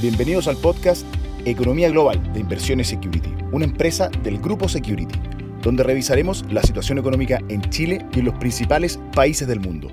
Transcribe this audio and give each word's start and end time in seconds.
Bienvenidos 0.00 0.46
al 0.46 0.56
podcast 0.56 1.04
Economía 1.44 1.90
Global 1.90 2.32
de 2.32 2.38
Inversiones 2.38 2.86
Security, 2.86 3.34
una 3.50 3.64
empresa 3.64 4.08
del 4.22 4.38
grupo 4.38 4.68
Security, 4.68 5.18
donde 5.60 5.82
revisaremos 5.82 6.44
la 6.52 6.62
situación 6.62 6.98
económica 6.98 7.40
en 7.48 7.62
Chile 7.62 8.06
y 8.12 8.20
en 8.20 8.26
los 8.26 8.34
principales 8.36 9.00
países 9.12 9.48
del 9.48 9.58
mundo. 9.58 9.88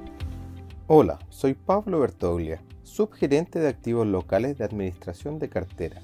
Hola, 0.86 1.18
soy 1.30 1.56
Pablo 1.56 2.02
Bertoglia, 2.02 2.62
subgerente 2.84 3.58
de 3.58 3.68
activos 3.68 4.06
locales 4.06 4.60
de 4.60 4.66
administración 4.66 5.40
de 5.40 5.50
cartera, 5.50 6.00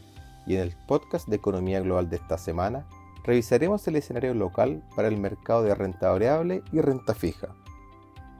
y 0.47 0.55
en 0.55 0.61
el 0.61 0.75
podcast 0.88 1.27
de 1.27 1.36
Economía 1.36 1.79
Global 1.79 2.09
de 2.09 2.15
esta 2.15 2.39
semana 2.39 2.88
revisaremos 3.23 3.88
el 3.88 3.97
escenario 3.97 4.33
local 4.33 4.81
para 4.95 5.09
el 5.09 5.18
mercado 5.18 5.61
de 5.61 5.75
renta 5.75 6.09
variable 6.09 6.63
y 6.71 6.81
renta 6.81 7.13
fija. 7.13 7.49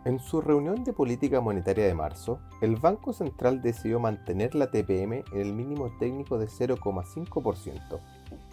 En 0.04 0.20
su 0.20 0.42
reunión 0.42 0.84
de 0.84 0.94
política 0.94 1.42
monetaria 1.42 1.86
de 1.86 1.94
marzo, 1.94 2.40
el 2.62 2.76
Banco 2.76 3.14
Central 3.14 3.62
decidió 3.62 4.00
mantener 4.00 4.56
la 4.56 4.72
TPM 4.72 5.24
en 5.32 5.40
el 5.40 5.54
mínimo 5.54 5.92
técnico 6.00 6.40
de 6.40 6.48
0,5% 6.48 8.00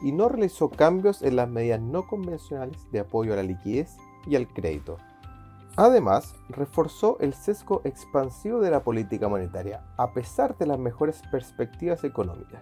y 0.03 0.13
no 0.13 0.29
realizó 0.29 0.69
cambios 0.69 1.23
en 1.23 1.37
las 1.37 1.49
medidas 1.49 1.81
no 1.81 2.07
convencionales 2.07 2.79
de 2.93 3.01
apoyo 3.01 3.33
a 3.33 3.37
la 3.37 3.45
liquidez 3.45 3.97
y 4.27 4.37
al 4.37 4.47
crédito. 4.47 4.99
Además, 5.77 6.35
reforzó 6.51 7.17
el 7.21 7.33
sesgo 7.33 7.81
expansivo 7.85 8.61
de 8.61 8.71
la 8.71 8.83
política 8.83 9.29
monetaria, 9.29 9.87
a 9.97 10.13
pesar 10.13 10.59
de 10.59 10.67
las 10.67 10.79
mejores 10.79 11.23
perspectivas 11.31 12.05
económicas. 12.05 12.61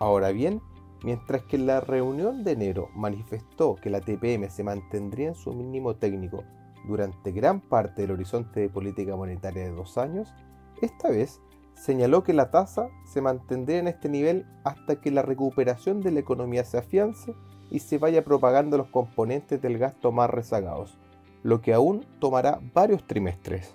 Ahora 0.00 0.30
bien, 0.32 0.60
mientras 1.04 1.42
que 1.44 1.56
en 1.56 1.66
la 1.66 1.78
reunión 1.80 2.42
de 2.42 2.52
enero 2.52 2.88
manifestó 2.92 3.76
que 3.76 3.90
la 3.90 4.00
TPM 4.00 4.50
se 4.50 4.64
mantendría 4.64 5.28
en 5.28 5.36
su 5.36 5.52
mínimo 5.52 5.94
técnico 5.94 6.42
durante 6.86 7.32
gran 7.32 7.60
parte 7.60 8.02
del 8.02 8.12
horizonte 8.12 8.60
de 8.60 8.68
política 8.68 9.16
monetaria 9.16 9.64
de 9.64 9.72
dos 9.72 9.98
años, 9.98 10.32
esta 10.80 11.08
vez 11.08 11.40
señaló 11.74 12.24
que 12.24 12.32
la 12.32 12.50
tasa 12.50 12.88
se 13.04 13.20
mantendría 13.20 13.78
en 13.78 13.88
este 13.88 14.08
nivel 14.08 14.46
hasta 14.64 15.00
que 15.00 15.10
la 15.10 15.22
recuperación 15.22 16.00
de 16.00 16.10
la 16.10 16.20
economía 16.20 16.64
se 16.64 16.78
afiance 16.78 17.34
y 17.70 17.80
se 17.80 17.98
vaya 17.98 18.24
propagando 18.24 18.78
los 18.78 18.88
componentes 18.88 19.60
del 19.60 19.78
gasto 19.78 20.12
más 20.12 20.30
rezagados, 20.30 20.98
lo 21.42 21.60
que 21.60 21.74
aún 21.74 22.04
tomará 22.20 22.60
varios 22.72 23.06
trimestres. 23.06 23.74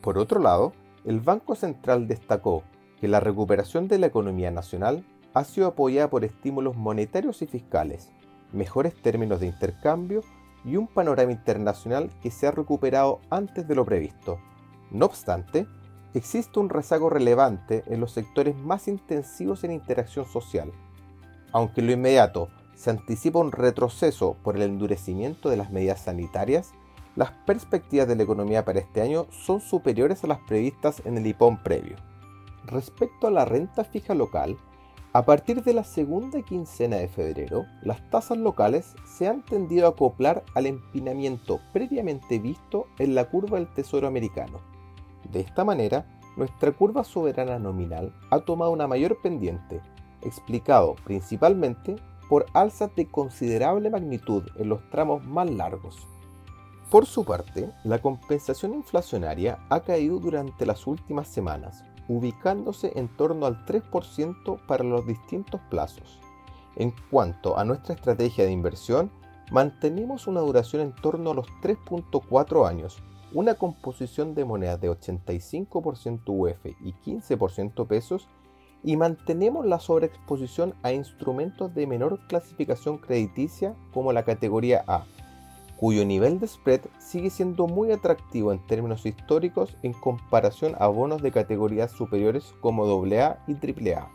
Por 0.00 0.18
otro 0.18 0.40
lado, 0.40 0.72
el 1.04 1.20
Banco 1.20 1.54
Central 1.54 2.08
destacó 2.08 2.64
que 3.00 3.08
la 3.08 3.20
recuperación 3.20 3.88
de 3.88 3.98
la 3.98 4.06
economía 4.06 4.50
nacional 4.50 5.04
ha 5.34 5.44
sido 5.44 5.68
apoyada 5.68 6.10
por 6.10 6.24
estímulos 6.24 6.76
monetarios 6.76 7.42
y 7.42 7.46
fiscales, 7.46 8.10
mejores 8.52 8.94
términos 9.00 9.40
de 9.40 9.46
intercambio 9.46 10.22
y 10.64 10.76
un 10.76 10.86
panorama 10.86 11.32
internacional 11.32 12.10
que 12.22 12.30
se 12.30 12.46
ha 12.46 12.50
recuperado 12.50 13.20
antes 13.30 13.66
de 13.66 13.74
lo 13.74 13.84
previsto. 13.84 14.38
No 14.90 15.06
obstante, 15.06 15.66
existe 16.14 16.60
un 16.60 16.68
rezago 16.68 17.10
relevante 17.10 17.82
en 17.86 18.00
los 18.00 18.12
sectores 18.12 18.56
más 18.56 18.88
intensivos 18.88 19.64
en 19.64 19.72
interacción 19.72 20.26
social. 20.26 20.72
Aunque 21.52 21.80
en 21.80 21.86
lo 21.86 21.92
inmediato 21.92 22.48
se 22.74 22.90
anticipa 22.90 23.38
un 23.38 23.52
retroceso 23.52 24.36
por 24.42 24.56
el 24.56 24.62
endurecimiento 24.62 25.48
de 25.48 25.56
las 25.56 25.70
medidas 25.70 26.00
sanitarias, 26.00 26.72
las 27.14 27.30
perspectivas 27.46 28.08
de 28.08 28.16
la 28.16 28.22
economía 28.22 28.64
para 28.64 28.80
este 28.80 29.02
año 29.02 29.26
son 29.30 29.60
superiores 29.60 30.24
a 30.24 30.28
las 30.28 30.38
previstas 30.40 31.02
en 31.04 31.18
el 31.18 31.26
IPOM 31.26 31.62
previo. 31.62 31.96
Respecto 32.64 33.26
a 33.26 33.30
la 33.30 33.44
renta 33.44 33.84
fija 33.84 34.14
local, 34.14 34.56
a 35.14 35.26
partir 35.26 35.62
de 35.62 35.74
la 35.74 35.84
segunda 35.84 36.40
quincena 36.40 36.96
de 36.96 37.06
febrero, 37.06 37.66
las 37.82 38.00
tasas 38.08 38.38
locales 38.38 38.94
se 39.04 39.28
han 39.28 39.42
tendido 39.42 39.86
a 39.86 39.90
acoplar 39.90 40.42
al 40.54 40.64
empinamiento 40.64 41.60
previamente 41.74 42.38
visto 42.38 42.86
en 42.98 43.14
la 43.14 43.28
curva 43.28 43.58
del 43.58 43.68
Tesoro 43.68 44.06
americano. 44.06 44.60
De 45.30 45.40
esta 45.40 45.64
manera, 45.64 46.06
nuestra 46.38 46.72
curva 46.72 47.04
soberana 47.04 47.58
nominal 47.58 48.14
ha 48.30 48.40
tomado 48.40 48.70
una 48.70 48.86
mayor 48.86 49.20
pendiente, 49.20 49.82
explicado 50.22 50.94
principalmente 51.04 51.96
por 52.30 52.46
alzas 52.54 52.94
de 52.96 53.06
considerable 53.06 53.90
magnitud 53.90 54.44
en 54.56 54.70
los 54.70 54.88
tramos 54.88 55.22
más 55.26 55.50
largos. 55.50 56.06
Por 56.90 57.04
su 57.04 57.22
parte, 57.26 57.70
la 57.84 58.00
compensación 58.00 58.72
inflacionaria 58.72 59.58
ha 59.68 59.80
caído 59.80 60.18
durante 60.18 60.64
las 60.64 60.86
últimas 60.86 61.28
semanas, 61.28 61.84
ubicándose 62.12 62.92
en 62.94 63.08
torno 63.08 63.46
al 63.46 63.64
3% 63.64 64.66
para 64.66 64.84
los 64.84 65.06
distintos 65.06 65.60
plazos. 65.70 66.20
En 66.76 66.92
cuanto 67.10 67.58
a 67.58 67.64
nuestra 67.64 67.94
estrategia 67.94 68.44
de 68.44 68.52
inversión, 68.52 69.10
mantenemos 69.50 70.26
una 70.26 70.40
duración 70.40 70.82
en 70.82 70.94
torno 70.94 71.30
a 71.30 71.34
los 71.34 71.46
3.4 71.62 72.68
años, 72.68 73.02
una 73.32 73.54
composición 73.54 74.34
de 74.34 74.44
monedas 74.44 74.80
de 74.80 74.90
85% 74.90 76.22
UF 76.26 76.66
y 76.66 76.92
15% 76.92 77.86
pesos, 77.86 78.28
y 78.84 78.96
mantenemos 78.96 79.64
la 79.64 79.78
sobreexposición 79.78 80.74
a 80.82 80.92
instrumentos 80.92 81.74
de 81.74 81.86
menor 81.86 82.18
clasificación 82.26 82.98
crediticia 82.98 83.74
como 83.94 84.12
la 84.12 84.24
categoría 84.24 84.84
A, 84.86 85.04
cuyo 85.82 86.04
nivel 86.04 86.38
de 86.38 86.46
spread 86.46 86.82
sigue 87.00 87.28
siendo 87.28 87.66
muy 87.66 87.90
atractivo 87.90 88.52
en 88.52 88.64
términos 88.68 89.04
históricos 89.04 89.76
en 89.82 89.92
comparación 89.92 90.76
a 90.78 90.86
bonos 90.86 91.22
de 91.22 91.32
categorías 91.32 91.90
superiores 91.90 92.54
como 92.60 92.84
AA 92.84 93.42
y 93.48 93.54
AAA. 93.54 94.08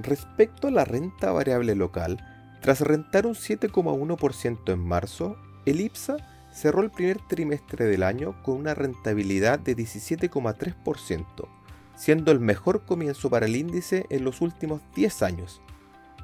Respecto 0.00 0.66
a 0.66 0.70
la 0.72 0.84
renta 0.84 1.30
variable 1.30 1.76
local, 1.76 2.18
tras 2.60 2.80
rentar 2.80 3.28
un 3.28 3.34
7,1% 3.34 4.72
en 4.72 4.80
marzo, 4.80 5.36
el 5.66 5.80
IPSA 5.80 6.16
cerró 6.52 6.82
el 6.82 6.90
primer 6.90 7.20
trimestre 7.28 7.84
del 7.84 8.02
año 8.02 8.34
con 8.42 8.56
una 8.56 8.74
rentabilidad 8.74 9.60
de 9.60 9.76
17,3%, 9.76 11.46
siendo 11.94 12.32
el 12.32 12.40
mejor 12.40 12.84
comienzo 12.84 13.30
para 13.30 13.46
el 13.46 13.54
índice 13.54 14.06
en 14.10 14.24
los 14.24 14.40
últimos 14.40 14.80
10 14.96 15.22
años. 15.22 15.60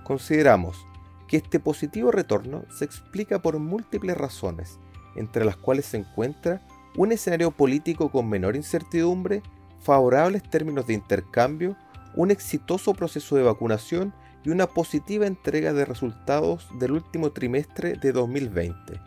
Consideramos 0.03 0.88
que 1.29 1.37
este 1.37 1.61
positivo 1.61 2.11
retorno 2.11 2.65
se 2.71 2.85
explica 2.85 3.41
por 3.41 3.59
múltiples 3.59 4.17
razones, 4.17 4.79
entre 5.15 5.45
las 5.45 5.57
cuales 5.57 5.87
se 5.87 5.99
encuentra 5.99 6.67
un 6.97 7.13
escenario 7.13 7.51
político 7.51 8.11
con 8.11 8.29
menor 8.29 8.57
incertidumbre, 8.57 9.43
favorables 9.81 10.43
términos 10.43 10.87
de 10.87 10.95
intercambio, 10.95 11.77
un 12.17 12.31
exitoso 12.31 12.95
proceso 12.95 13.37
de 13.37 13.43
vacunación 13.43 14.13
y 14.45 14.51
una 14.51 14.67
positiva 14.67 15.27
entrega 15.27 15.73
de 15.73 15.85
resultados 15.85 16.67
del 16.81 16.93
último 16.93 17.31
trimestre 17.31 17.95
de 17.95 18.13
2020. 18.13 19.01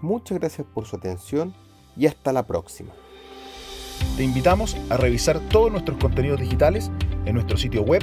Muchas 0.00 0.38
gracias 0.38 0.66
por 0.66 0.86
su 0.86 0.96
atención 0.96 1.54
y 1.96 2.06
hasta 2.06 2.32
la 2.32 2.46
próxima. 2.46 2.92
Te 4.16 4.24
invitamos 4.24 4.76
a 4.90 4.96
revisar 4.96 5.38
todos 5.50 5.70
nuestros 5.70 5.98
contenidos 5.98 6.40
digitales 6.40 6.90
en 7.24 7.34
nuestro 7.34 7.56
sitio 7.56 7.82
web 7.82 8.02